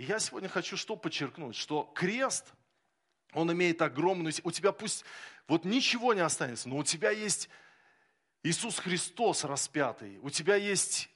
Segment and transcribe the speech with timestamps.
[0.00, 2.54] И я сегодня хочу что подчеркнуть, что крест,
[3.34, 4.32] он имеет огромную...
[4.44, 5.04] У тебя пусть
[5.46, 7.50] вот ничего не останется, но у тебя есть
[8.42, 11.10] Иисус Христос распятый, у тебя есть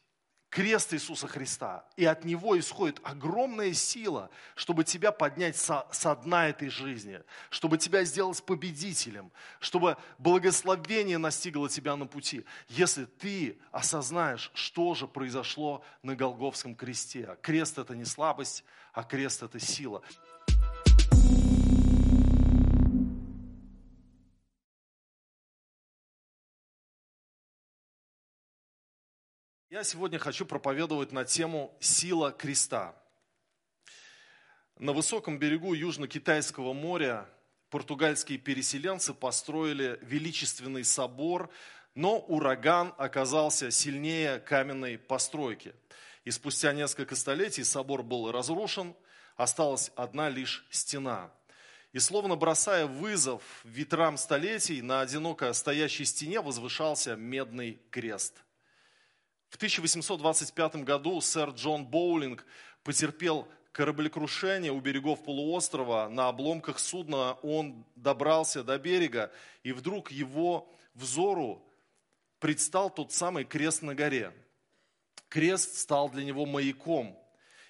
[0.54, 6.48] крест Иисуса Христа, и от Него исходит огромная сила, чтобы тебя поднять со, со дна
[6.48, 7.20] этой жизни,
[7.50, 15.08] чтобы тебя сделать победителем, чтобы благословение настигло тебя на пути, если ты осознаешь, что же
[15.08, 17.36] произошло на Голговском кресте.
[17.42, 18.62] Крест– это не слабость,
[18.92, 20.02] а крест– это сила.
[29.74, 32.94] Я сегодня хочу проповедовать на тему «Сила креста».
[34.78, 37.28] На высоком берегу Южно-Китайского моря
[37.70, 41.50] португальские переселенцы построили величественный собор,
[41.96, 45.74] но ураган оказался сильнее каменной постройки.
[46.22, 48.94] И спустя несколько столетий собор был разрушен,
[49.34, 51.32] осталась одна лишь стена.
[51.92, 58.36] И словно бросая вызов ветрам столетий, на одиноко стоящей стене возвышался медный крест–
[59.54, 62.44] в 1825 году сэр Джон Боулинг
[62.82, 66.08] потерпел кораблекрушение у берегов полуострова.
[66.08, 69.30] На обломках судна он добрался до берега,
[69.62, 71.64] и вдруг его взору
[72.40, 74.32] предстал тот самый крест на горе.
[75.28, 77.16] Крест стал для него маяком,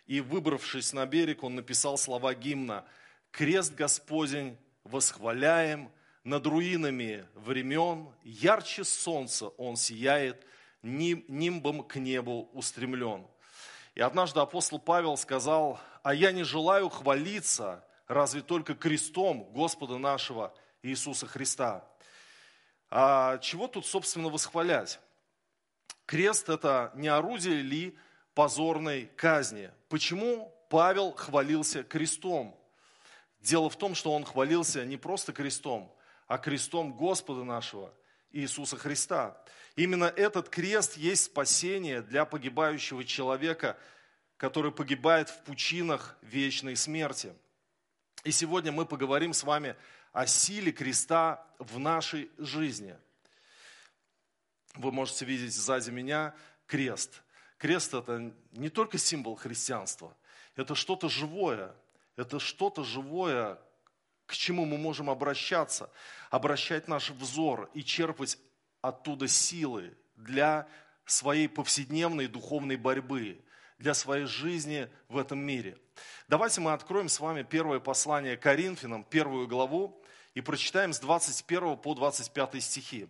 [0.06, 2.86] и, выбравшись на берег, он написал слова гимна
[3.30, 5.92] «Крест Господень восхваляем,
[6.24, 10.46] над руинами времен, ярче солнца он сияет,
[10.84, 13.26] нимбом к небу устремлен.
[13.94, 20.54] И однажды апостол Павел сказал, а я не желаю хвалиться, разве только крестом Господа нашего
[20.82, 21.84] Иисуса Христа.
[22.90, 25.00] А чего тут, собственно, восхвалять?
[26.06, 27.96] Крест– это не орудие ли
[28.34, 29.70] позорной казни?
[29.88, 32.58] Почему Павел хвалился крестом?
[33.40, 35.94] Дело в том, что он хвалился не просто крестом,
[36.26, 37.92] а крестом Господа нашего
[38.34, 39.40] Иисуса Христа.
[39.76, 43.78] Именно этот крест есть спасение для погибающего человека,
[44.36, 47.32] который погибает в пучинах вечной смерти.
[48.24, 49.76] И сегодня мы поговорим с вами
[50.12, 52.96] о силе креста в нашей жизни.
[54.74, 56.34] Вы можете видеть сзади меня
[56.66, 57.22] крест.
[57.58, 60.16] Крест– это не только символ христианства,
[60.56, 61.74] это что-то живое,
[62.16, 63.58] это что-то живое,
[64.26, 65.90] к чему мы можем обращаться,
[66.30, 68.38] обращать наш взор и черпать
[68.80, 70.68] оттуда силы для
[71.06, 73.40] своей повседневной духовной борьбы,
[73.78, 75.78] для своей жизни в этом мире.
[76.28, 80.02] Давайте мы откроем с вами первое послание Коринфянам, первую главу,
[80.34, 83.08] и прочитаем с 21 по 25 стихи.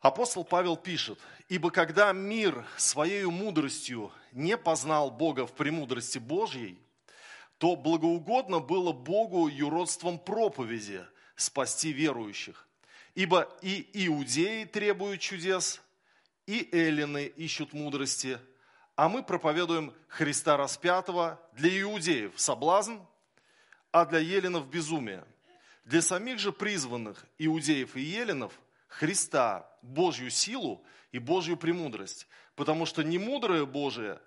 [0.00, 6.78] Апостол Павел пишет, «Ибо когда мир своей мудростью не познал Бога в премудрости Божьей,
[7.58, 11.04] то благоугодно было Богу юродством проповеди
[11.36, 12.66] спасти верующих.
[13.14, 15.82] Ибо и иудеи требуют чудес,
[16.46, 18.38] и эллины ищут мудрости,
[18.94, 22.98] а мы проповедуем Христа распятого для иудеев соблазн,
[23.90, 25.24] а для еленов безумие.
[25.84, 28.52] Для самих же призванных иудеев и еленов
[28.86, 34.20] Христа, Божью силу и Божью премудрость, потому что немудрое Божие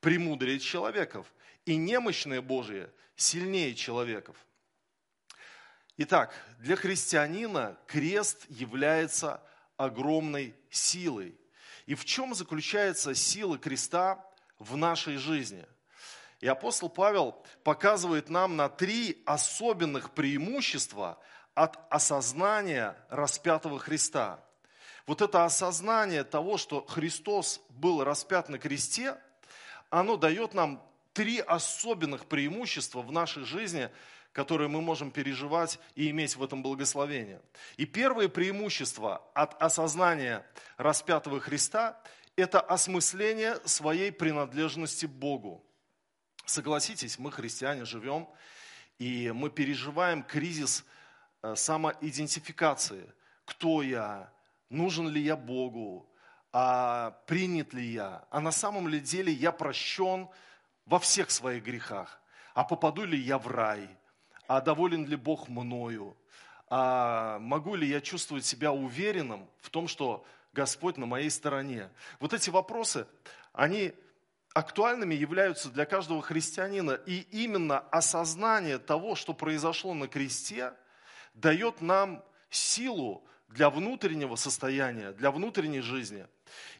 [0.00, 1.26] премудрее человеков,
[1.66, 4.36] и немощное Божие сильнее человеков.
[5.98, 9.42] Итак, для христианина крест является
[9.76, 11.38] огромной силой.
[11.86, 14.24] И в чем заключается сила креста
[14.58, 15.66] в нашей жизни?
[16.40, 21.18] И апостол Павел показывает нам на три особенных преимущества
[21.54, 24.44] от осознания распятого Христа.
[25.06, 29.16] Вот это осознание того, что Христос был распят на кресте,
[29.88, 30.82] оно дает нам
[31.16, 33.88] три особенных преимущества в нашей жизни–
[34.36, 37.40] которые мы можем переживать и иметь в этом благословение.
[37.78, 40.44] И первое преимущество от осознания
[40.76, 41.98] распятого Христа–
[42.36, 45.64] это осмысление своей принадлежности Богу.
[46.44, 48.28] Согласитесь, мы, христиане, живем,
[48.98, 50.84] и мы переживаем кризис
[51.42, 53.10] э, самоидентификации.
[53.46, 54.30] Кто я?
[54.68, 56.12] Нужен ли я Богу?
[56.52, 58.26] А принят ли я?
[58.28, 60.28] А на самом ли деле я прощен
[60.86, 62.20] во всех своих грехах?
[62.54, 63.96] А попаду ли я в рай?
[64.46, 66.16] а доволен ли Бог мною,
[66.68, 71.90] а могу ли я чувствовать себя уверенным в том, что Господь на моей стороне.
[72.18, 73.06] Вот эти вопросы,
[73.52, 73.92] они
[74.54, 76.92] актуальными являются для каждого христианина.
[77.06, 80.72] И именно осознание того, что произошло на кресте,
[81.34, 86.26] дает нам силу для внутреннего состояния, для внутренней жизни.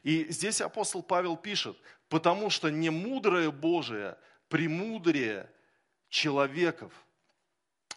[0.03, 1.77] И здесь апостол Павел пишет,
[2.09, 4.17] потому что не мудрое Божие
[4.49, 5.49] премудрее
[6.09, 6.91] человеков.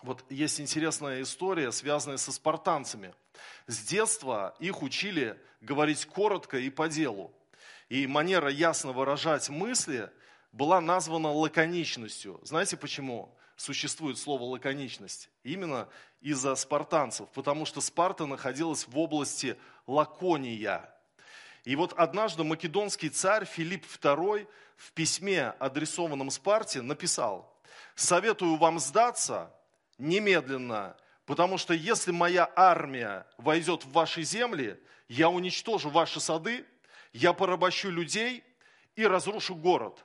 [0.02, 3.14] Вот есть интересная история, связанная со спартанцами.
[3.66, 7.32] С детства их учили говорить коротко и по делу.
[7.88, 10.10] И манера ясно выражать мысли
[10.52, 12.40] была названа лаконичностью.
[12.42, 15.28] Знаете почему существует слово лаконичность?
[15.42, 15.88] Именно
[16.20, 20.94] из-за спартанцев, потому что Спарта находилась в области Лакония.
[21.64, 27.60] И вот однажды македонский царь Филипп II в письме, адресованном Спарте, написал,
[27.94, 29.54] «Советую вам сдаться
[29.98, 30.96] немедленно,
[31.26, 36.66] потому что если моя армия войдет в ваши земли, я уничтожу ваши сады,
[37.12, 38.42] я порабощу людей
[38.96, 40.04] и разрушу город».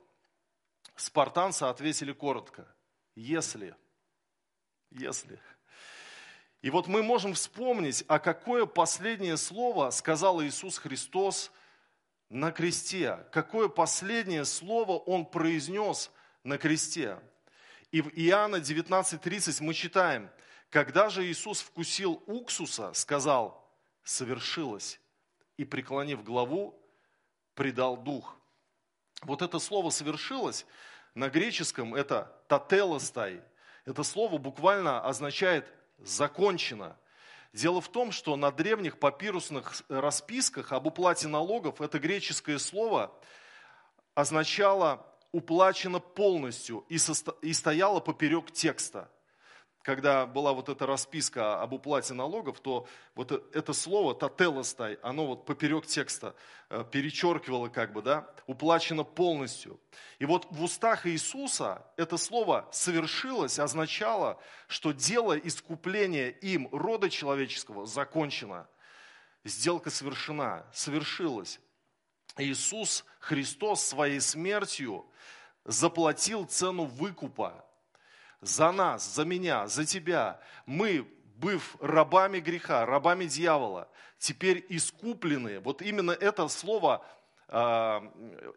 [0.96, 2.68] Спартанцы ответили коротко,
[3.16, 3.76] «Если,
[4.92, 5.40] если».
[6.66, 11.52] И вот мы можем вспомнить, а какое последнее слово сказал Иисус Христос
[12.28, 13.20] на кресте.
[13.32, 16.10] Какое последнее слово Он произнес
[16.44, 17.20] на кресте.
[17.92, 20.28] И в Иоанна 19.30 мы читаем,
[20.72, 23.72] когда же Иисус вкусил уксуса, сказал,
[24.04, 25.00] совершилось,
[25.58, 26.84] и, преклонив главу,
[27.54, 28.36] предал дух.
[29.22, 30.66] Вот это слово «совершилось»
[31.14, 33.44] на греческом это «тателостай».
[33.86, 36.98] Это слово буквально означает закончено.
[37.54, 43.18] Дело в том, что на древних папирусных расписках об уплате налогов это греческое слово
[44.14, 46.98] означало уплачено полностью и,
[47.54, 49.10] стояло поперек текста
[49.86, 55.46] когда была вот эта расписка об уплате налогов, то вот это слово «тателостай», оно вот
[55.46, 56.36] поперек текста
[56.70, 59.80] э, перечеркивало как бы, да, уплачено полностью.
[60.18, 67.86] И вот в устах Иисуса это слово «совершилось» означало, что дело искупления им рода человеческого
[67.86, 68.68] закончено.
[69.44, 71.60] Сделка совершена, совершилась.
[72.38, 75.06] Иисус Христос своей смертью
[75.64, 77.64] заплатил цену выкупа
[78.48, 80.40] за нас, за меня, за тебя.
[80.66, 85.60] Мы, быв рабами греха, рабами дьявола, теперь искуплены.
[85.60, 87.06] Вот именно это слово,
[87.48, 88.04] а,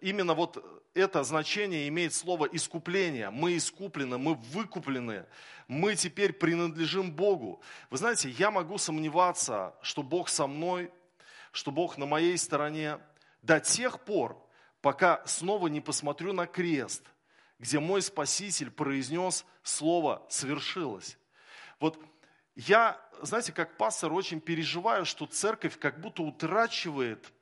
[0.00, 0.64] именно вот
[0.94, 3.30] это значение имеет слово искупление.
[3.30, 5.26] Мы искуплены, мы выкуплены,
[5.66, 7.62] мы теперь принадлежим Богу.
[7.90, 10.90] Вы знаете, я могу сомневаться, что Бог со мной,
[11.52, 12.98] что Бог на моей стороне
[13.42, 14.40] до тех пор,
[14.80, 17.02] пока снова не посмотрю на крест–
[17.58, 21.18] где мой Спаситель произнес слово «свершилось».
[21.80, 21.98] Вот
[22.54, 27.32] я, знаете, как пастор очень переживаю, что церковь как будто утрачивает,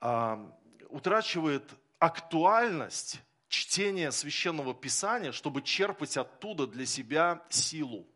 [0.00, 0.50] э,
[0.88, 1.64] утрачивает
[1.98, 8.06] актуальность чтения священного писания, чтобы черпать оттуда для себя силу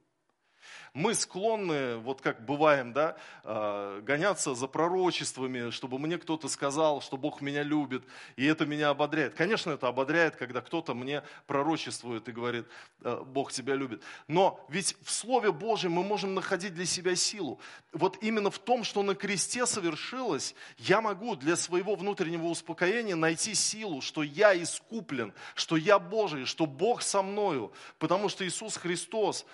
[0.95, 7.17] мы склонны, вот как бываем, да, а, гоняться за пророчествами, чтобы мне кто-то сказал, что
[7.17, 8.03] Бог меня любит,
[8.37, 9.35] и это меня ободряет.
[9.35, 12.67] Конечно, это ободряет, когда кто-то мне пророчествует и говорит,
[13.03, 14.03] «Э, Бог тебя любит.
[14.29, 17.61] Но ведь в Слове Божьем мы можем находить для себя силу.
[17.93, 23.55] Вот именно в том, что на кресте совершилось, я могу для своего внутреннего успокоения найти
[23.55, 29.47] силу, что я искуплен, что я Божий, что Бог со мною, потому что Иисус Христос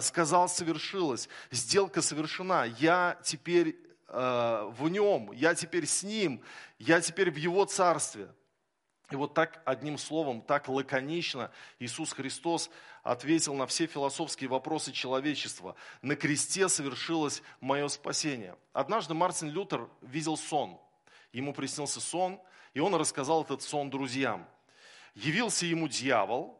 [0.00, 3.76] сказал, совершилось, сделка совершена, я теперь
[4.08, 6.42] э, в нем, я теперь с ним,
[6.78, 8.28] я теперь в его царстве.
[9.10, 11.50] И вот так, одним словом, так лаконично
[11.80, 12.70] Иисус Христос
[13.02, 15.74] ответил на все философские вопросы человечества.
[16.00, 18.56] На кресте совершилось мое спасение.
[18.72, 20.78] Однажды Мартин Лютер видел сон.
[21.32, 22.40] Ему приснился сон,
[22.72, 24.46] и он рассказал этот сон друзьям.
[25.14, 26.59] Явился ему дьявол,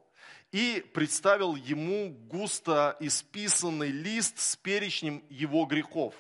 [0.52, 6.14] и представил ему густо исписанный лист с перечнем его грехов.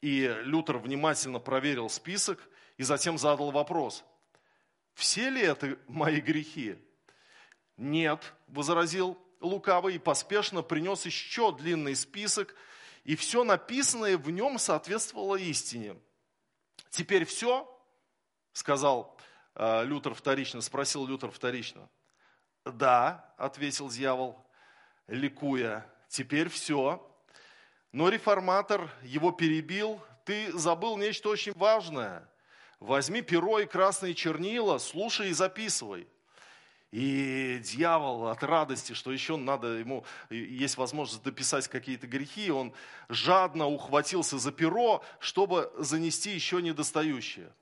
[0.00, 2.38] И Лютер внимательно проверил список
[2.76, 4.04] и затем задал вопрос,
[4.94, 6.76] все ли это мои грехи?
[7.76, 12.54] Нет, возразил лукавый и поспешно принес еще длинный список,
[13.04, 15.96] и все написанное в нем соответствовало истине.
[16.90, 17.68] Теперь все,
[18.52, 19.16] сказал
[19.54, 21.88] э, Лютер вторично, спросил Лютер вторично–
[22.64, 24.44] да, ответил дьявол,
[25.06, 27.06] ликуя, теперь все.
[27.92, 32.28] Но реформатор его перебил, ты забыл нечто очень важное.
[32.78, 36.06] Возьми перо и красные чернила, слушай и записывай.
[36.92, 42.72] И дьявол от радости, что еще надо ему, есть возможность дописать какие-то грехи, он
[43.08, 47.52] жадно ухватился за перо, чтобы занести еще недостающее.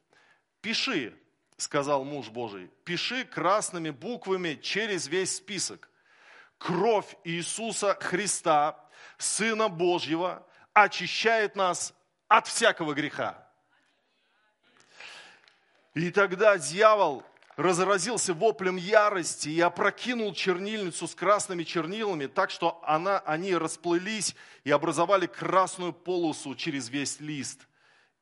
[0.63, 1.15] Пиши,
[1.59, 5.91] сказал муж Божий, пиши красными буквами через весь список.
[6.57, 8.79] Кровь Иисуса Христа,
[9.19, 11.95] Сына Божьего, очищает нас
[12.29, 13.47] от всякого греха.
[15.95, 17.25] И тогда дьявол
[17.57, 24.71] разразился воплем ярости и опрокинул чернильницу с красными чернилами, так что она, они расплылись и
[24.71, 27.68] образовали красную полосу через весь лист.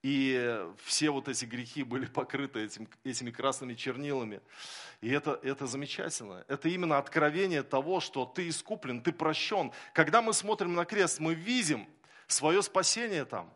[0.03, 4.41] И все вот эти грехи были покрыты этим, этими красными чернилами.
[5.01, 6.45] И это, это замечательно.
[6.49, 9.73] Это именно откровение того, что ты искуплен, ты прощен.
[9.93, 11.89] Когда мы смотрим на крест, мы видим
[12.27, 13.53] свое спасение там.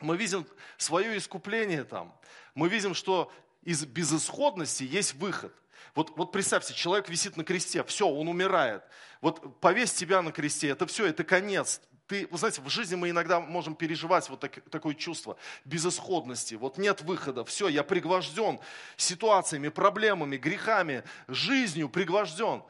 [0.00, 0.46] Мы видим
[0.76, 2.18] свое искупление там.
[2.54, 3.32] Мы видим, что
[3.62, 5.54] из безысходности есть выход.
[5.94, 8.82] Вот, вот представьте, человек висит на кресте, все, он умирает.
[9.20, 11.80] Вот повесь тебя на кресте, это все, это конец.
[12.08, 15.36] Ты, вы знаете, в жизни мы иногда можем переживать вот так, такое чувство
[15.66, 16.54] безысходности.
[16.54, 18.58] Вот нет выхода, все, я пригвожден
[18.96, 22.62] ситуациями, проблемами, грехами, жизнью пригвожден.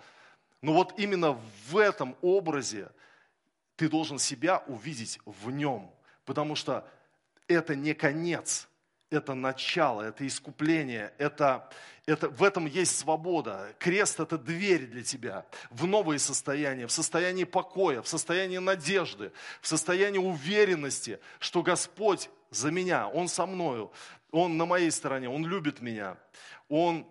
[0.61, 2.91] Но вот именно в этом образе
[3.77, 5.89] ты должен себя увидеть в нем,
[6.25, 6.87] потому что
[7.47, 8.68] это не конец,
[9.11, 11.69] это начало, это искупление, это,
[12.07, 13.75] это, в этом есть свобода.
[13.79, 19.69] Крест– это дверь для тебя в новые состояния, в состоянии покоя, в состоянии надежды, в
[19.69, 23.93] состоянии уверенности, что Господь за меня, Он со мною,
[24.31, 26.19] Он на моей стороне, Он любит меня,
[26.69, 27.07] Он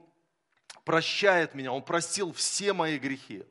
[0.85, 3.43] прощает меня, Он простил все мои грехи.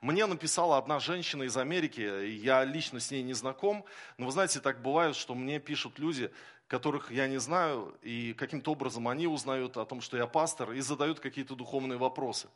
[0.00, 3.84] Мне написала одна женщина из Америки, я лично с ней не знаком,
[4.16, 6.30] но вы знаете, так бывает, что мне пишут люди,
[6.68, 10.80] которых я не знаю, и каким-то образом они узнают о том, что я пастор, и
[10.80, 12.48] задают какие-то духовные вопросы.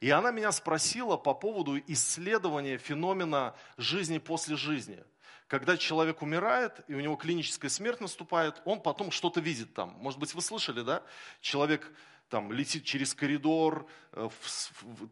[0.00, 5.04] И она меня спросила по поводу исследования феномена жизни после жизни.
[5.48, 9.90] Когда человек умирает, и у него клиническая смерть наступает, он потом что-то видит там.
[9.98, 11.02] Может быть, вы слышали, да?
[11.42, 11.92] Человек
[12.32, 14.30] там летит через коридор, э,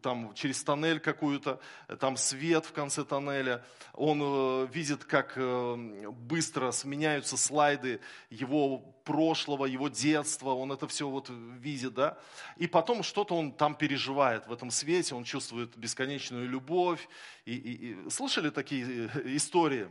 [0.01, 1.59] там через тоннель какую-то,
[1.99, 3.63] там свет в конце тоннеля,
[3.93, 7.99] он э, видит, как э, быстро сменяются слайды
[8.31, 12.17] его прошлого, его детства, он это все вот видит, да,
[12.57, 17.07] и потом что-то он там переживает в этом свете, он чувствует бесконечную любовь,
[17.45, 18.09] и, и, и.
[18.09, 19.87] Слышали такие истории?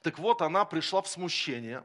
[0.00, 1.84] Так вот, она пришла в смущение,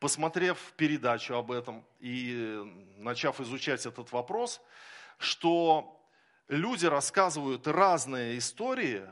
[0.00, 2.62] посмотрев передачу об этом и
[2.98, 4.60] начав изучать этот вопрос,
[5.18, 6.00] что
[6.48, 9.08] люди рассказывают разные истории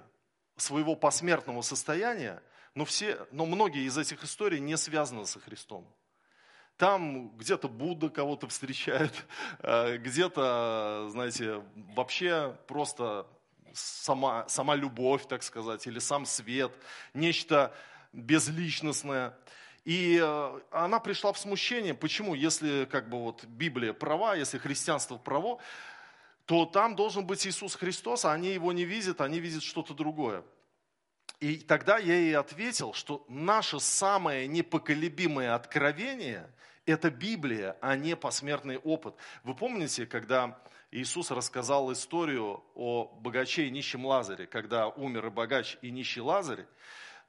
[0.57, 2.43] своего посмертного состояния,
[2.75, 5.87] но, все, но многие из этих историй не связаны со Христом.
[6.77, 9.13] Там где-то Будда кого-то встречает,
[9.61, 13.27] э, где-то, знаете, вообще просто
[13.73, 16.73] сама, сама любовь, так сказать, или сам свет,
[17.15, 17.75] нечто
[18.13, 19.37] безличностное.
[19.87, 21.95] И э, она пришла в смущение.
[21.95, 22.35] Почему?
[22.35, 25.61] Если как бы вот Библия права, если христианство право,
[26.45, 30.43] то там должен быть Иисус Христос, а они его не видят, они видят что-то другое.
[31.39, 36.51] И тогда я ей ответил, что наше самое непоколебимое откровение–
[36.85, 39.15] это Библия, а не посмертный опыт.
[39.45, 40.59] Вы помните, когда
[40.91, 46.67] Иисус рассказал историю о богаче и нищем Лазаре, когда умер и богач, и нищий Лазарь,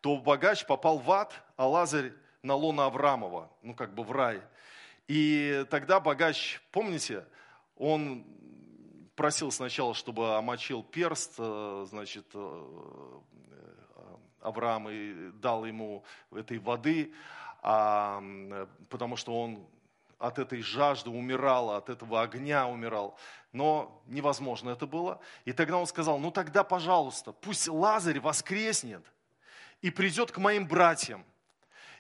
[0.02, 2.14] то богач попал в ад, а Лазарь
[2.48, 4.42] на лона Аврамова, ну как бы в рай.
[5.08, 7.26] И тогда богач, помните,
[7.76, 8.26] он
[9.16, 13.20] просил сначала, чтобы омочил перст, э, значит, э,
[14.42, 17.14] Авраам и дал ему этой воды,
[17.62, 18.24] а,
[18.90, 19.68] потому что он
[20.20, 23.18] от этой жажды умирал, от этого огня умирал.
[23.52, 25.20] Но невозможно это было.
[25.44, 29.04] И тогда он сказал, ну тогда, пожалуйста, пусть Лазарь воскреснет
[29.82, 31.26] и придет к моим братьям–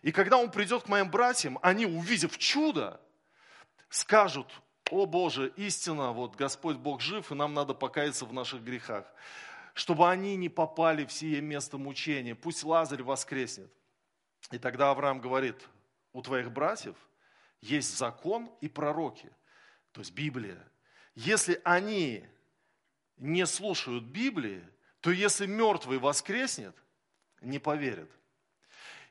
[0.07, 3.01] и когда он придет к моим братьям, они, увидев чудо,
[3.89, 4.49] скажут,
[4.89, 9.03] о Боже, истина, вот Господь Бог жив, и нам надо покаяться в наших грехах.
[9.73, 13.69] Чтобы они не попали в сие место мучения, пусть Лазарь воскреснет.
[14.49, 15.57] И тогда Авраам говорит,
[16.13, 16.95] у твоих братьев
[17.59, 19.29] есть закон и пророки,
[19.91, 20.65] то есть Библия.
[21.15, 22.25] Если они
[23.17, 24.63] не слушают Библии,
[25.01, 26.77] то если мертвый воскреснет,
[27.41, 28.09] не поверят.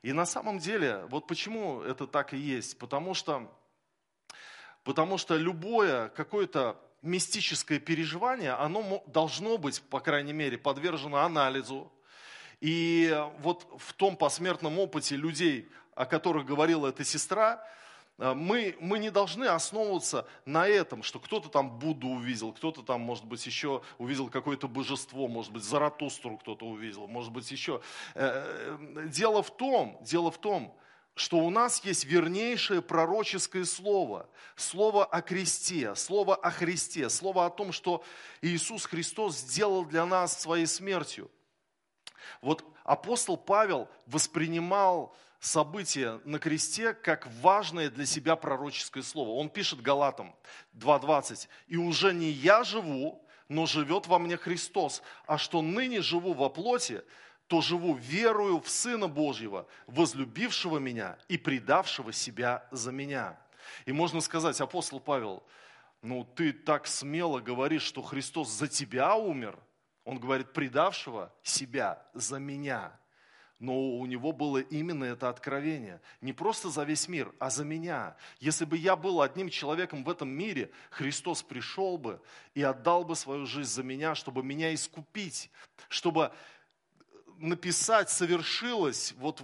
[0.02, 2.78] И на самом деле, вот почему это так и есть?
[2.78, 3.50] Потому что,
[4.84, 11.92] потому что любое какое-то мистическое переживание, оно должно быть, по крайней мере, подвержено анализу.
[12.60, 17.62] И вот в том посмертном опыте людей, о которых говорила эта сестра,
[18.18, 23.24] мы, мы не должны основываться на этом, что кто-то там Будду увидел, кто-то там, может
[23.24, 27.82] быть, еще увидел какое-то божество, может быть, Заратустру кто-то увидел, может быть, еще.
[28.14, 30.74] Э, э, дело в том, дело в том,
[31.14, 37.50] что у нас есть вернейшее пророческое слово, слово о кресте, слово о Христе, слово о
[37.50, 38.02] том, что
[38.42, 41.30] Иисус Христос сделал для нас своей смертью.
[42.40, 49.30] Вот апостол Павел воспринимал событие на кресте как важное для себя пророческое слово.
[49.30, 50.34] Он пишет Галатам
[50.74, 51.48] 2.20.
[51.68, 56.48] «И уже не я живу, но живет во мне Христос, а что ныне живу во
[56.48, 57.02] плоти,
[57.46, 63.38] то живу верою в Сына Божьего, возлюбившего меня и предавшего себя за меня».
[63.84, 65.42] И можно сказать, апостол Павел,
[66.02, 69.58] ну ты так смело говоришь, что Христос за тебя умер.
[70.04, 72.96] Он говорит, предавшего себя за меня
[73.58, 76.00] но у него было именно это откровение.
[76.20, 78.16] Не просто за весь мир, а за меня.
[78.38, 82.20] Если бы я был одним человеком в этом мире, Христос пришел бы
[82.54, 85.50] и отдал бы свою жизнь за меня, чтобы меня искупить,
[85.88, 86.32] чтобы
[87.38, 89.42] написать совершилось вот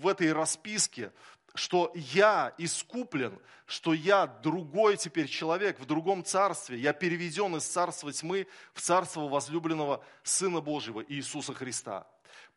[0.00, 1.12] в этой расписке,
[1.54, 3.36] что я искуплен,
[3.66, 6.78] что я другой теперь человек в другом царстве.
[6.78, 12.06] Я переведен из царства тьмы в царство возлюбленного Сына Божьего Иисуса Христа.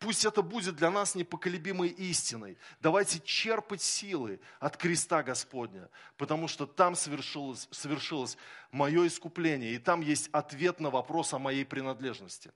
[0.02, 2.58] Пусть это будет для нас непоколебимой истиной.
[2.80, 8.36] Давайте черпать силы от креста Господня, потому что там совершилось, совершилось
[8.72, 12.52] мое искупление, и там есть ответ на вопрос о моей принадлежности.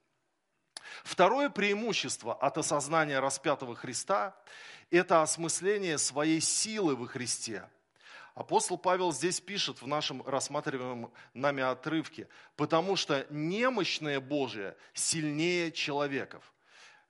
[1.04, 4.36] Второе преимущество от осознания распятого Христа–
[4.90, 7.70] это осмысление своей силы во Христе.
[8.34, 12.26] Апостол Павел здесь пишет в нашем рассматриваемом нами отрывке,
[12.56, 16.52] потому что немощное Божие сильнее человеков.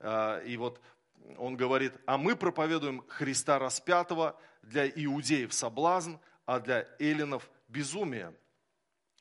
[0.01, 0.81] А, и вот
[1.39, 8.35] он говорит, а мы проповедуем Христа распятого для иудеев соблазн, а для эллинов безумие.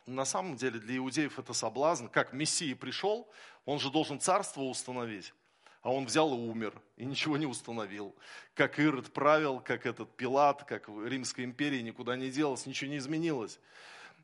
[0.06, 2.08] На самом деле для иудеев это соблазн.
[2.08, 3.30] Как Мессия пришел,
[3.66, 5.34] он же должен царство установить.
[5.82, 8.16] А он взял и умер, и ничего не установил.
[8.56, 13.60] Как Ирод правил, как этот Пилат, как Римская империя никуда не делась, ничего не изменилось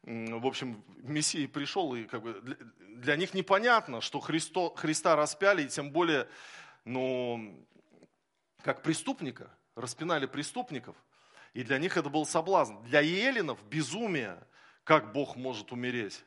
[0.03, 5.67] в общем, Мессия пришел, и как бы для них непонятно, что Христо, Христа распяли, и
[5.67, 6.27] тем более,
[6.85, 7.67] ну,
[8.63, 10.95] как преступника, распинали преступников,
[11.53, 12.77] и для них это был соблазн.
[12.83, 14.37] Для еленов безумие,
[14.83, 16.23] как Бог может умереть,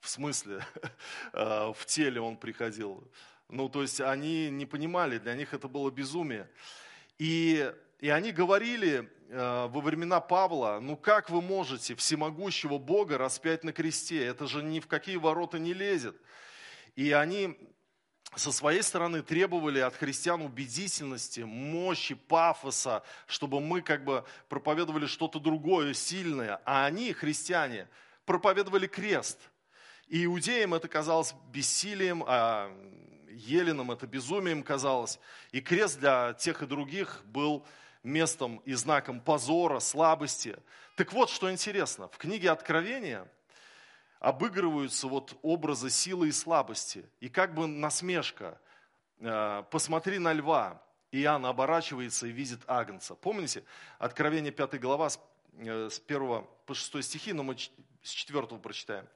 [0.00, 0.64] в смысле,
[1.32, 3.10] э, в теле он приходил.
[3.48, 6.48] Ну, то есть они не понимали, для них это было безумие.
[7.18, 13.62] И, и они говорили, Э, во времена Павла, ну как вы можете всемогущего Бога распять
[13.62, 14.24] на кресте?
[14.24, 16.16] Это же ни в какие ворота не лезет.
[16.96, 17.58] И они
[18.34, 25.40] со своей стороны требовали от христиан убедительности, мощи, пафоса, чтобы мы как бы проповедовали что-то
[25.40, 26.62] другое, сильное.
[26.64, 27.86] А они, христиане,
[28.24, 29.38] проповедовали крест.
[30.06, 32.72] И иудеям это казалось бессилием, а
[33.28, 35.20] еленам это безумием казалось.
[35.52, 37.66] И крест для тех и других был
[38.02, 40.56] местом и знаком позора, слабости.
[40.96, 43.28] Так вот, что интересно, в книге Откровения
[44.20, 47.08] обыгрываются вот образы силы и слабости.
[47.20, 48.60] И как бы насмешка,
[49.20, 53.14] э, посмотри на льва, Иоанн оборачивается и видит Агнца.
[53.14, 53.64] Помните,
[53.98, 55.18] Откровение 5 глава с
[55.56, 57.56] 1 э, по 6 стихи, но мы
[58.02, 59.08] с 4 прочитаем.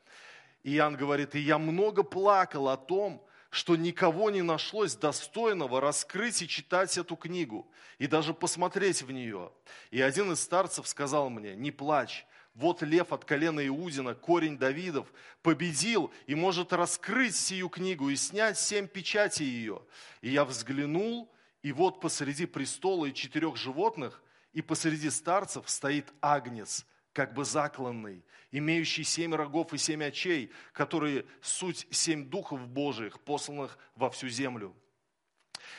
[0.64, 6.49] Иоанн говорит, и я много плакал о том, что никого не нашлось достойного раскрыть и
[6.49, 9.53] читать эту книгу, и даже посмотреть в нее.
[9.91, 15.07] И один из старцев сказал мне, не плачь, вот лев от колена Иудина, корень Давидов,
[15.43, 19.83] победил и может раскрыть сию книгу и снять семь печатей ее.
[20.23, 21.31] И я взглянул,
[21.62, 24.23] и вот посреди престола и четырех животных,
[24.55, 31.27] и посреди старцев стоит агнец, как бы закланный, имеющий семь рогов и семь очей, которые
[31.40, 34.75] суть семь духов Божиих, посланных во всю землю.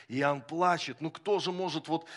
[0.08, 2.08] И Иоанн плачет, ну кто же может вот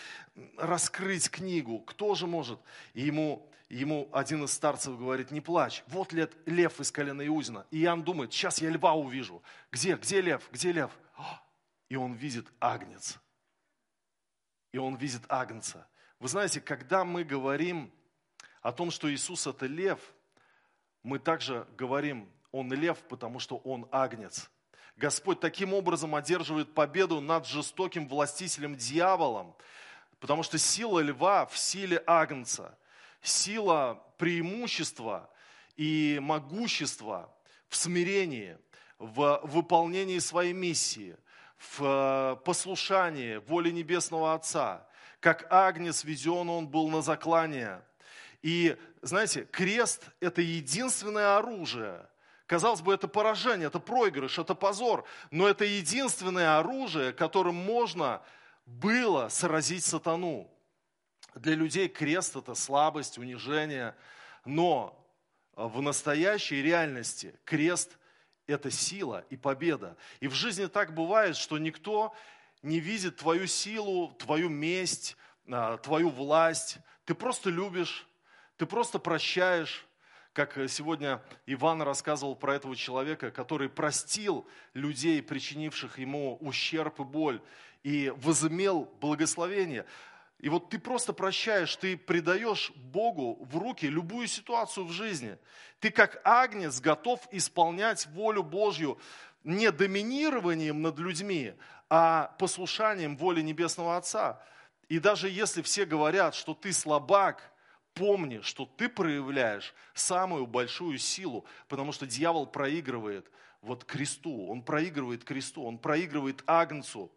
[0.57, 2.59] раскрыть книгу, кто же может?
[2.93, 7.65] И ему, ему один из старцев говорит, не плачь, вот лет, лев из колена Иузина.
[7.71, 9.41] И Иоанн думает, сейчас я льва увижу.
[9.71, 10.91] Где, где лев, где лев?
[11.89, 13.17] И он видит агнец.
[14.73, 15.87] И он видит агнца.
[16.19, 17.91] Вы знаете, когда мы говорим
[18.67, 19.97] о том, что Иисус это лев,
[21.01, 24.51] мы также говорим, он лев, потому что он агнец.
[24.97, 29.55] Господь таким образом одерживает победу над жестоким властителем дьяволом,
[30.19, 32.77] потому что сила льва в силе агнца,
[33.21, 35.29] сила преимущества
[35.77, 37.33] и могущества
[37.69, 38.57] в смирении,
[38.99, 41.15] в выполнении своей миссии,
[41.57, 44.85] в послушании воле Небесного Отца.
[45.21, 47.81] Как агнец везен он был на заклание–
[48.47, 52.07] и, знаете, крест– это единственное оружие.
[52.45, 55.03] Казалось бы, это поражение, это проигрыш, это позор.
[55.31, 58.21] Но это единственное оружие, которым можно
[58.65, 60.49] было сразить сатану.
[61.35, 63.93] Для людей крест– это слабость, унижение.
[64.45, 64.97] Но
[65.57, 67.97] в настоящей реальности крест–
[68.47, 69.97] это сила и победа.
[70.21, 72.15] И в жизни так бывает, что никто
[72.61, 75.17] не видит твою силу, твою месть,
[75.51, 78.07] а, твою власть, ты просто любишь,
[78.57, 79.85] ты просто прощаешь,
[80.33, 87.41] как сегодня Иван рассказывал про этого человека, который простил людей, причинивших ему ущерб и боль,
[87.83, 89.85] и возымел благословение.
[90.39, 95.37] И вот ты просто прощаешь, ты предаешь Богу в руки любую ситуацию в жизни.
[95.79, 98.99] Ты как агнец готов исполнять волю Божью
[99.43, 101.53] не доминированием над людьми,
[101.89, 104.39] а послушанием воли Небесного Отца.
[104.89, 107.51] И даже если все говорят, что ты слабак,
[107.97, 113.29] помни, что ты проявляешь самую большую силу, потому что дьявол проигрывает
[113.61, 117.11] вот кресту, он проигрывает кресту, он проигрывает агнцу.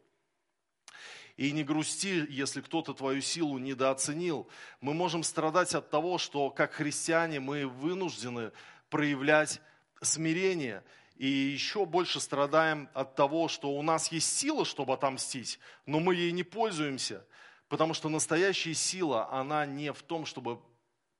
[1.36, 4.48] И не грусти, если кто-то твою силу недооценил.
[4.80, 8.52] Мы можем страдать от того, что как христиане мы вынуждены
[8.90, 9.60] проявлять
[10.02, 10.82] смирение.
[11.16, 16.14] И еще больше страдаем от того, что у нас есть сила, чтобы отомстить, но мы
[16.14, 17.24] ей не пользуемся.
[17.68, 20.60] Потому что настоящая сила, она не в том, чтобы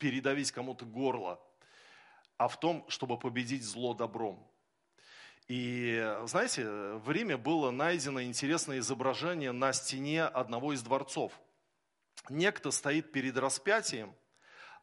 [0.01, 1.41] передавить кому-то горло,
[2.37, 4.45] а в том, чтобы победить зло добром.
[5.47, 11.33] И знаете, в Риме было найдено интересное изображение на стене одного из дворцов.
[12.29, 14.15] Некто стоит перед распятием,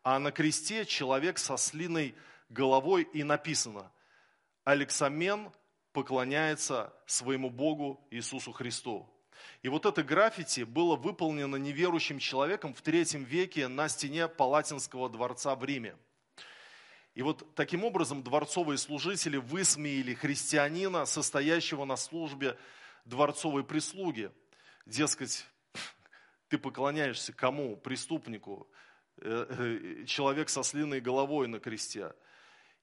[0.03, 2.15] а на кресте человек со слиной
[2.49, 3.91] головой и написано
[4.63, 5.51] «Алексамен
[5.93, 9.09] поклоняется своему Богу Иисусу Христу».
[9.61, 15.55] И вот это граффити было выполнено неверующим человеком в третьем веке на стене Палатинского дворца
[15.55, 15.95] в Риме–
[17.17, 22.59] и вот таким образом дворцовые служители высмеяли христианина, состоящего на службе
[23.05, 24.29] дворцовой прислуги.
[24.85, 25.47] Дескать,
[26.47, 27.75] ты поклоняешься кому?
[27.75, 28.67] Преступнику,
[29.19, 32.13] э, э, человек со слиной головой на кресте.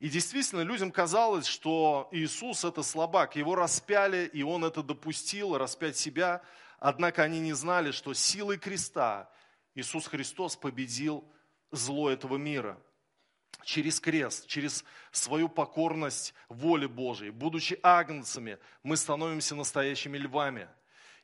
[0.04, 3.36] И действительно, людям казалось, что Иисус это слабак.
[3.36, 6.42] Его распяли, и он это допустил, распять себя.
[6.78, 9.30] Однако они не знали, что силой креста
[9.74, 11.24] Иисус Христос победил
[11.70, 12.78] зло этого мира–
[13.64, 20.68] через крест, через свою покорность воле Божией, будучи агнцами, мы становимся настоящими львами.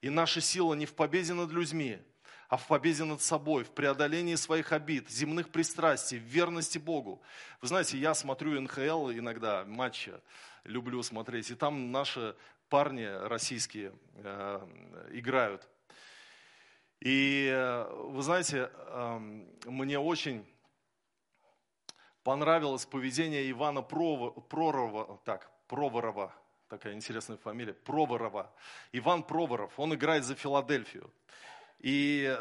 [0.00, 1.98] И наша сила не в победе над людьми,
[2.50, 7.22] а в победе над собой, в преодолении своих обид, земных пристрастий, в верности Богу.
[7.62, 10.12] Вы знаете, я смотрю НХЛ иногда, матчи,
[10.64, 12.34] люблю смотреть, и там наши
[12.68, 14.66] парни российские э,
[15.12, 15.68] играют.
[16.98, 19.18] И э, вы знаете, э,
[19.66, 20.44] мне очень
[22.24, 26.34] понравилось поведение Ивана Пророва, так, Проворова,
[26.68, 28.52] такая интересная фамилия, Проворова.
[28.90, 31.12] Иван Проворов, он играет за Филадельфию.
[31.80, 32.38] И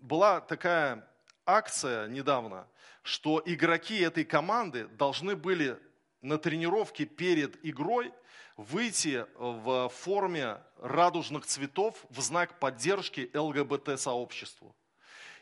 [0.00, 1.08] была такая
[1.46, 2.66] акция недавно,
[3.02, 5.78] что игроки этой команды должны были
[6.20, 8.12] на тренировке перед игрой
[8.56, 14.74] выйти в форме радужных цветов в знак поддержки ЛГБТ-сообществу.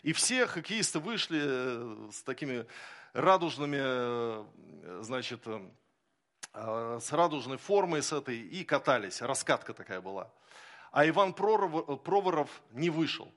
[0.03, 2.67] И все хоккеисты вышли э, с такими
[3.13, 4.45] радужными, э,
[5.03, 9.21] значит, э, с радужной формой с этой и катались.
[9.21, 10.33] Раскатка такая была.
[10.90, 13.33] А Иван Проворов не вышел.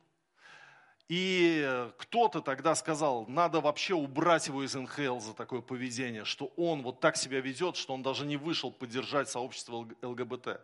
[1.09, 6.81] И кто-то тогда сказал, надо вообще убрать его из НХЛ за такое поведение, что он
[6.81, 10.61] вот так себя ведет, что он даже не вышел поддержать сообщество ЛГБТ.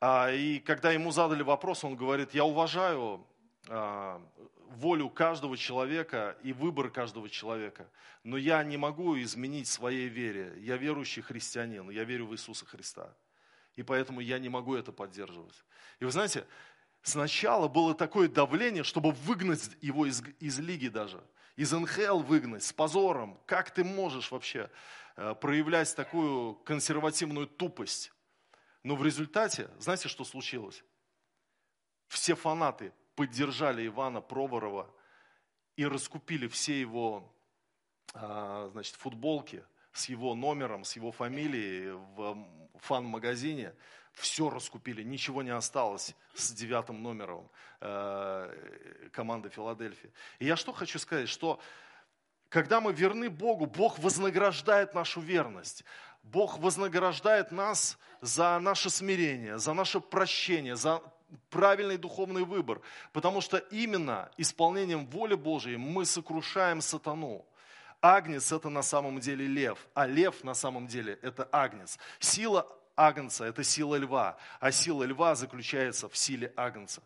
[0.00, 3.26] А, и когда ему задали вопрос, он говорит, я уважаю
[3.68, 4.20] а,
[4.70, 7.88] волю каждого человека и выбор каждого человека.
[8.24, 10.54] Но я не могу изменить своей вере.
[10.58, 13.14] Я верующий христианин, я верю в Иисуса Христа.
[13.76, 15.64] И поэтому я не могу это поддерживать.
[16.00, 16.46] И вы знаете,
[17.02, 21.22] сначала было такое давление, чтобы выгнать его из, из лиги даже.
[21.56, 23.38] Из НХЛ выгнать, с позором.
[23.46, 24.70] Как ты можешь вообще
[25.16, 28.12] э, проявлять такую консервативную тупость?
[28.82, 30.84] Но в результате, знаете, что случилось?
[32.08, 34.94] Все фанаты поддержали Ивана Проворова
[35.76, 37.32] и раскупили все его
[38.14, 43.72] а, значит, футболки с его номером, с его фамилией в фан-магазине.
[44.12, 50.10] Все раскупили, ничего не осталось с девятым номером э, команды Филадельфии.
[50.38, 51.60] И я что хочу сказать, что
[52.48, 55.84] когда мы верны Богу, Бог вознаграждает нашу верность.
[56.22, 61.02] Бог вознаграждает нас за наше смирение, за наше прощение, за
[61.50, 62.80] правильный духовный выбор,
[63.12, 67.44] потому что именно исполнением воли Божией мы сокрушаем сатану.
[68.14, 71.98] Агнец– это на самом деле лев, а лев на самом деле– это агнец.
[72.20, 72.64] Сила
[72.94, 77.02] агнца– это сила льва, а сила льва заключается в силе агнца.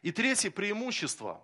[0.00, 1.40] И третье преимущество,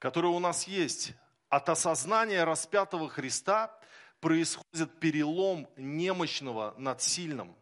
[0.00, 1.12] которое у нас есть,
[1.48, 3.72] от осознания распятого Христа
[4.18, 7.54] происходит перелом немощного над сильным.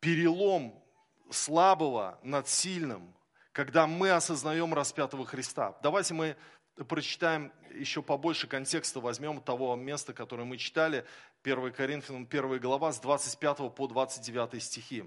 [0.00, 0.82] Перелом
[1.30, 3.14] слабого над сильным,
[3.52, 5.76] когда мы осознаем распятого Христа.
[5.82, 6.36] Давайте мы
[6.82, 11.04] прочитаем еще побольше контекста, возьмем того места, которое мы читали,
[11.42, 15.04] 1 Коринфянам 1 глава с 25 по 29 стихи.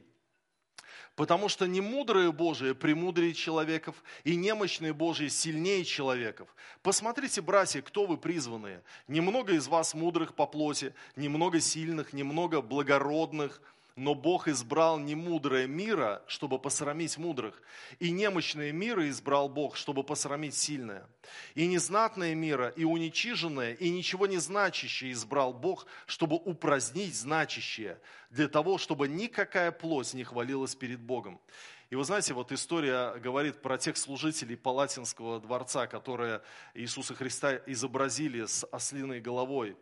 [1.16, 6.48] Потому что не мудрые Божии премудрее человеков, и немощные Божии сильнее человеков.
[6.84, 8.84] Посмотрите, братья, кто вы призванные.
[9.08, 13.62] Немного из вас мудрых по плоти, немного сильных, немного благородных–
[13.98, 17.60] но Бог избрал не мудрое мира, чтобы посрамить мудрых,
[18.00, 21.10] и немощное мира избрал Бог, чтобы посрамить сильное.
[21.56, 28.48] И незнатное мира, и уничиженное, и ничего не значащее избрал Бог, чтобы упразднить значащее, для
[28.48, 31.42] того, чтобы никакая плоть не хвалилась перед Богом.
[31.90, 36.44] И вы знаете, вот история говорит про тех служителей Палатинского дворца, которые
[36.76, 39.76] Иисуса Христа изобразили с ослиной головой.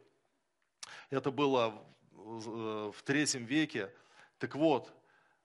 [1.09, 3.91] Это было в третьем веке.
[4.37, 4.93] Так вот,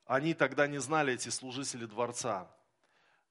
[0.05, 2.51] они тогда не знали, эти служители дворца,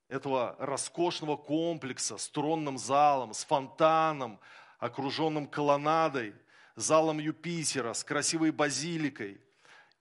[0.09, 4.41] этого роскошного комплекса с тронным залом, с фонтаном,
[4.79, 6.35] окруженным колоннадой,
[6.75, 9.41] залом Юпитера, с красивой базиликой.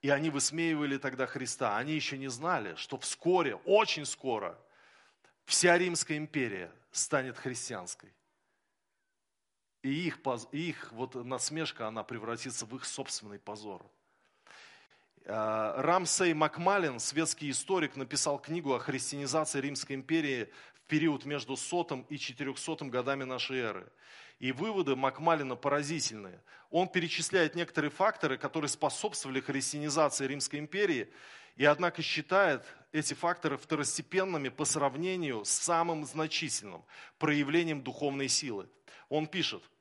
[0.02, 1.76] И они высмеивали тогда Христа.
[1.76, 4.58] Они еще не знали, что вскоре, очень скоро,
[5.44, 8.12] вся Римская империя станет христианской.
[9.82, 10.18] И их,
[10.52, 13.84] их вот насмешка, она превратится в их собственный позор.
[15.32, 22.04] Э, Рамсей Макмалин, светский историк, написал книгу о христианизации Римской империи в период между сотым
[22.08, 23.92] и 400 годами нашей эры.
[24.40, 26.42] И выводы Макмалина поразительные.
[26.70, 31.12] Он перечисляет некоторые факторы, которые способствовали христианизации Римской империи,
[31.54, 36.84] и однако считает эти факторы второстепенными по сравнению с самым значительным
[37.18, 38.68] проявлением духовной силы.
[39.08, 39.62] Он пишет–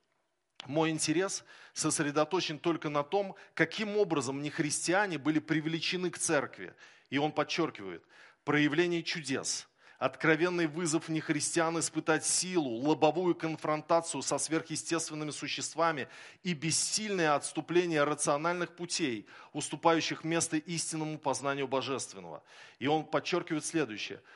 [0.66, 1.44] мой интерес
[1.74, 6.74] сосредоточен только на том, каким образом нехристиане были привлечены к церкви.
[7.10, 8.04] И он подчеркивает,
[8.44, 9.68] проявление чудес,
[9.98, 16.08] откровенный вызов нехристиан испытать силу, лобовую конфронтацию со сверхъестественными существами
[16.44, 22.44] и бессильное отступление рациональных путей, уступающих место истинному познанию божественного.
[22.80, 24.22] И он подчеркивает следующее–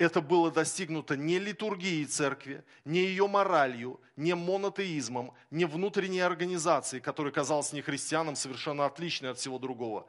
[0.00, 7.34] это было достигнуто не литургией церкви, не ее моралью, не монотеизмом, не внутренней организацией, которая
[7.34, 10.08] казалась нехристианам совершенно отличной от всего другого.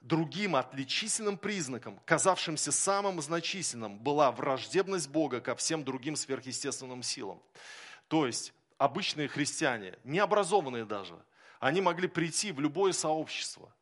[0.00, 7.42] Другим отличительным признаком, казавшимся самым значительным, была враждебность Бога ко всем другим сверхъестественным силам.
[8.06, 11.20] То есть обычные христиане, необразованные даже,
[11.58, 13.74] они могли прийти в любое сообщество.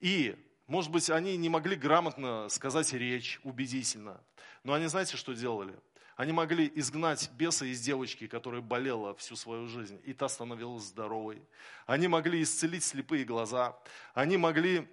[0.00, 0.34] И,
[0.66, 4.18] может быть, они не могли грамотно сказать речь убедительно–
[4.64, 5.74] но они знаете, что делали?
[6.16, 11.42] Они могли изгнать беса из девочки, которая болела всю свою жизнь, и та становилась здоровой.
[11.86, 13.76] Они могли исцелить слепые глаза.
[14.14, 14.86] Они могли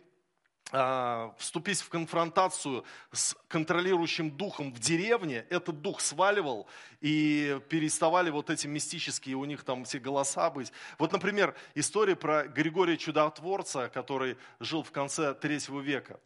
[0.72, 6.68] а, вступить в конфронтацию с контролирующим духом в деревне, этот дух сваливал,
[7.02, 10.72] и переставали вот эти мистические у них там все голоса быть.
[11.00, 16.20] Вот, например, история про Григория Чудотворца, который жил в конце третьего века.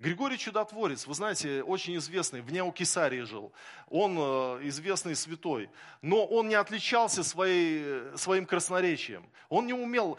[0.00, 3.52] Григорий Чудотворец, вы знаете, очень известный, в Неокесарии жил.
[3.88, 5.70] Он э, известный святой.
[6.02, 9.28] Но он не отличался своей, своим красноречием.
[9.48, 10.16] Он не умел,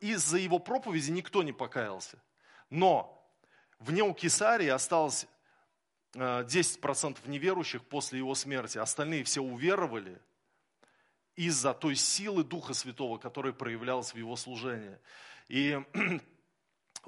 [0.00, 2.16] из-за его проповеди никто не покаялся.
[2.70, 3.22] Но
[3.78, 5.26] в Неокесарии осталось
[6.14, 8.78] 10% э, неверующих после его смерти.
[8.78, 10.18] Остальные все уверовали
[11.36, 14.98] из-за той силы Духа Святого, которая проявлялась в его служении.
[15.48, 15.78] И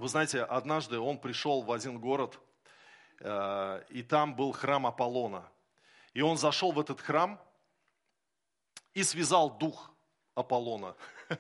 [0.01, 2.41] Вы знаете, однажды он пришел в один город,
[3.19, 5.47] э, и там был храм Аполлона.
[6.15, 7.39] И он зашел в этот храм
[8.95, 9.91] и связал дух
[10.35, 10.97] Аполлона,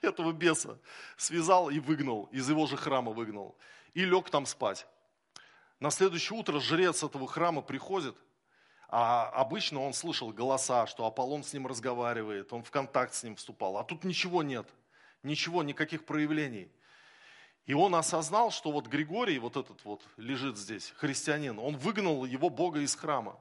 [0.00, 0.78] этого беса,
[1.18, 3.58] связал и выгнал, из его же храма выгнал,
[3.92, 4.86] и лег там спать.
[5.78, 8.16] На следующее утро жрец этого храма приходит,
[8.88, 13.36] а обычно он слышал голоса, что Аполлон с ним разговаривает, он в контакт с ним
[13.36, 14.66] вступал, а тут ничего нет,
[15.22, 16.72] ничего, никаких проявлений.
[17.68, 22.48] И он осознал, что вот Григорий, вот этот вот лежит здесь, христианин, он выгнал его
[22.48, 23.38] Бога из храма.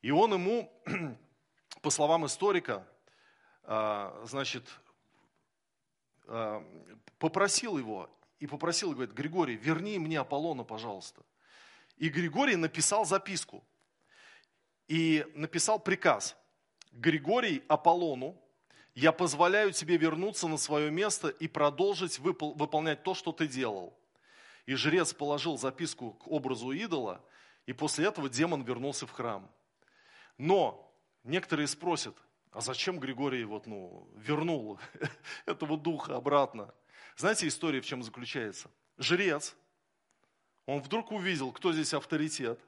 [0.00, 0.72] И он ему,
[1.82, 2.82] по словам историка,
[3.62, 4.64] а, значит,
[6.28, 6.64] а,
[7.18, 8.08] попросил его,
[8.40, 11.20] и попросил, говорит, Григорий, верни мне Аполлона, пожалуйста.
[11.98, 13.62] И Григорий написал записку.
[14.88, 16.38] И написал приказ.
[16.90, 18.34] Григорий Аполлону,
[18.96, 23.94] я позволяю тебе вернуться на свое место и продолжить выпол- выполнять то, что ты делал.
[24.64, 27.22] И жрец положил записку к образу идола,
[27.66, 29.50] и после этого демон вернулся в храм.
[30.38, 30.90] Но
[31.24, 32.16] некоторые спросят,
[32.52, 34.80] а зачем Григорий вот, ну, вернул
[35.46, 36.72] этого духа обратно?
[37.18, 38.70] Знаете, история в чем заключается?
[38.96, 39.54] Жрец,
[40.64, 42.58] он вдруг увидел, кто здесь авторитет.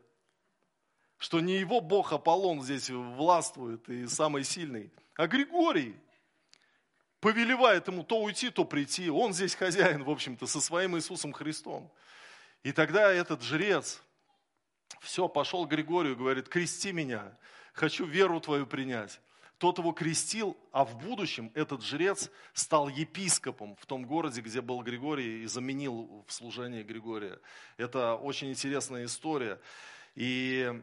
[1.16, 5.96] Что не его бог Аполлон здесь властвует и самый сильный, а Григорий
[7.20, 9.10] повелевает ему то уйти, то прийти.
[9.10, 11.90] Он здесь хозяин, в общем-то, со своим Иисусом Христом.
[12.62, 14.02] И тогда этот жрец,
[15.00, 17.36] все, пошел к Григорию, говорит, крести меня,
[17.72, 19.20] хочу веру твою принять.
[19.58, 24.82] Тот его крестил, а в будущем этот жрец стал епископом в том городе, где был
[24.82, 27.40] Григорий, и заменил в служении Григория.
[27.76, 29.60] Это очень интересная история.
[30.18, 30.82] И,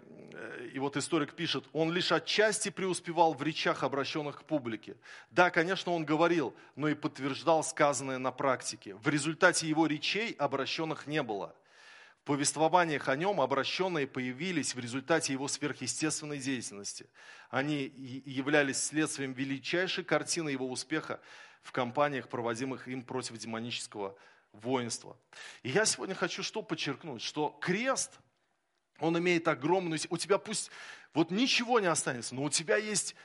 [0.73, 4.95] и вот историк пишет, он лишь отчасти преуспевал в речах, обращенных к публике.
[5.29, 8.95] Да, конечно, он говорил, но и подтверждал сказанное на практике.
[8.95, 11.53] В результате его речей обращенных не было–
[12.25, 17.07] повествованиях о нем обращенные появились в результате его сверхъестественной деятельности.
[17.49, 17.93] Они
[18.25, 21.21] являлись следствием величайшей картины его успеха
[21.61, 24.17] в кампаниях, проводимых им против демонического
[24.51, 25.17] воинства.
[25.61, 28.19] И я сегодня хочу что подчеркнуть, что крест,
[28.99, 29.99] он имеет огромную...
[30.09, 30.71] У тебя пусть
[31.13, 33.15] вот ничего не останется, но у тебя есть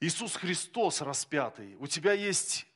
[0.00, 2.66] Иисус Христос распятый, у тебя есть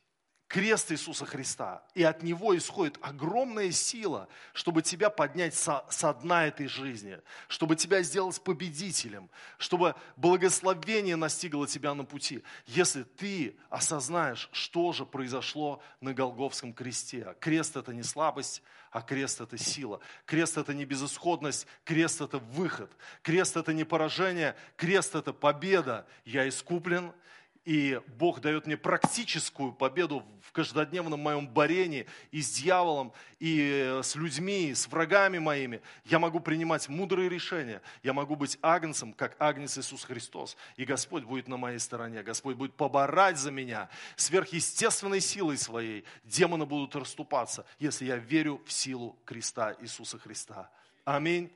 [0.51, 1.81] крест Иисуса Христа.
[1.95, 7.77] И от него исходит огромная сила, чтобы тебя поднять со, со дна этой жизни, чтобы
[7.77, 12.43] тебя сделать победителем, чтобы благословение настигло тебя на пути.
[12.65, 17.33] Если ты осознаешь, что же произошло на Голговском кресте.
[17.39, 18.61] Крест это не слабость,
[18.91, 20.01] а крест это сила.
[20.25, 22.91] Крест это не безысходность, крест это выход.
[23.21, 26.05] Крест это не поражение, крест это победа.
[26.25, 27.13] Я искуплен,
[27.63, 34.15] и Бог дает мне практическую победу в каждодневном моем борении и с дьяволом, и с
[34.15, 35.81] людьми, и с врагами моими.
[36.05, 37.81] Я могу принимать мудрые решения.
[38.01, 40.57] Я могу быть агнцем, как агнец Иисус Христос.
[40.75, 42.23] И Господь будет на моей стороне.
[42.23, 46.03] Господь будет поборать за меня сверхъестественной силой своей.
[46.23, 50.71] Демоны будут расступаться, если я верю в силу креста Иисуса Христа.
[51.05, 51.51] Аминь.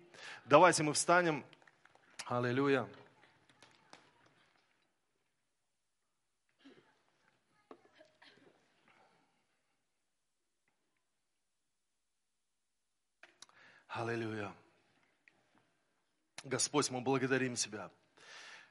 [0.46, 1.44] Давайте мы встанем.
[2.28, 2.88] Аллилуйя.
[13.98, 14.54] Аллилуйя.
[16.44, 17.90] Господь, мы благодарим Тебя.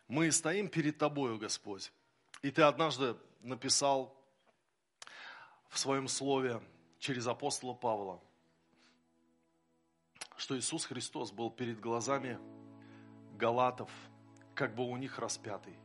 [0.06, 1.90] Мы стоим перед Тобою, Господь.
[2.42, 4.14] И Ты однажды написал
[5.70, 6.60] в своем слове
[6.98, 8.20] через апостола Павла,
[10.36, 12.38] что Иисус Христос был перед глазами
[13.38, 13.90] галатов,
[14.54, 15.78] как бы у них распятый.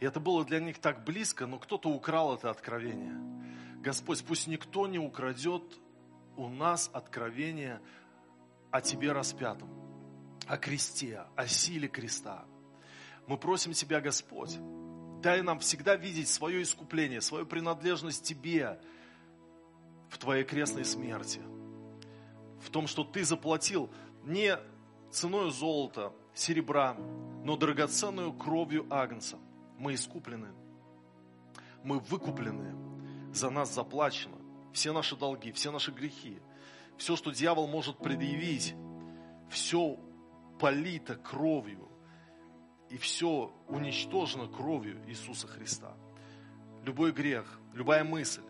[0.00, 3.14] И это было для них так близко, но кто-то украл это откровение.
[3.80, 5.62] Господь, пусть никто не украдет
[6.36, 7.80] у нас откровение
[8.74, 9.68] о Тебе распятом,
[10.48, 12.44] о кресте, о силе креста.
[13.28, 14.58] Мы просим Тебя, Господь,
[15.22, 18.80] дай нам всегда видеть свое искупление, свою принадлежность Тебе
[20.08, 21.40] в Твоей крестной смерти,
[22.60, 23.90] в том, что Ты заплатил
[24.24, 24.58] не
[25.12, 26.96] ценой золота, серебра,
[27.44, 29.38] но драгоценную кровью Агнца.
[29.78, 30.48] Мы искуплены,
[31.84, 32.74] мы выкуплены,
[33.32, 34.36] за нас заплачено.
[34.72, 36.40] Все наши долги, все наши грехи–
[36.96, 38.74] все, что дьявол может предъявить,
[39.48, 39.98] все
[40.58, 41.88] полито кровью,
[42.90, 45.94] и все уничтожено кровью Иисуса Христа.
[46.84, 48.42] Любой грех, любая мысль,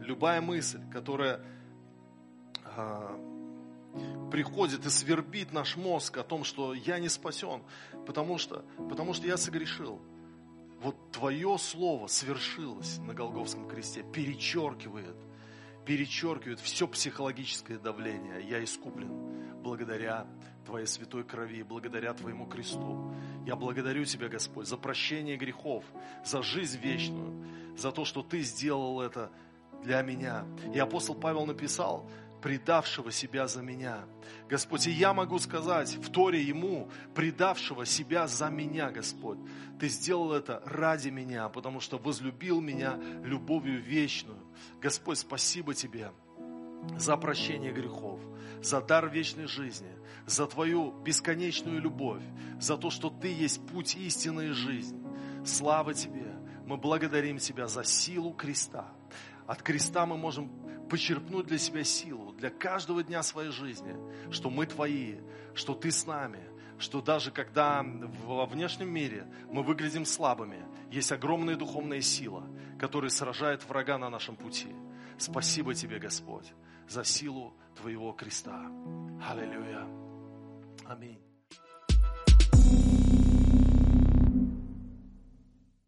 [0.00, 1.40] любая мысль, которая
[2.64, 3.18] а,
[4.30, 7.62] приходит и свербит наш мозг о том, что я не спасен,
[8.06, 10.00] потому что, потому что я согрешил.
[10.80, 15.16] Вот Твое Слово свершилось на Голговском кресте, перечеркивает–
[15.84, 18.42] перечеркивает все психологическое давление.
[18.48, 19.10] Я искуплен
[19.62, 20.26] благодаря
[20.64, 23.12] Твоей святой крови, благодаря Твоему кресту.
[23.46, 25.84] Я благодарю Тебя, Господь, за прощение грехов,
[26.24, 29.30] за жизнь вечную, за то, что Ты сделал это
[29.82, 30.46] для меня.
[30.74, 32.08] И апостол Павел написал,
[32.44, 34.04] предавшего себя за меня.
[34.50, 39.38] Господь, и я могу сказать в Торе Ему, предавшего себя за меня, Господь.
[39.80, 44.36] Ты сделал это ради меня, потому что возлюбил меня любовью вечную.
[44.78, 46.10] Господь, спасибо Тебе
[46.98, 48.20] за прощение грехов,
[48.60, 52.22] за дар вечной жизни, за Твою бесконечную любовь,
[52.60, 55.02] за то, что Ты есть путь истины и жизнь.
[55.46, 56.26] Слава Тебе!
[56.66, 58.92] Мы благодарим Тебя за силу креста.
[59.46, 60.50] От креста мы можем
[60.88, 63.94] почерпнуть для себя силу для каждого дня своей жизни,
[64.30, 65.16] что мы Твои,
[65.54, 66.40] что Ты с нами,
[66.78, 67.84] что даже когда
[68.24, 72.46] во внешнем мире мы выглядим слабыми, есть огромная духовная сила,
[72.78, 74.68] которая сражает врага на нашем пути.
[75.18, 76.52] Спасибо Тебе, Господь,
[76.88, 78.70] за силу Твоего креста.
[79.22, 79.86] Аллилуйя.
[80.86, 81.33] Аминь.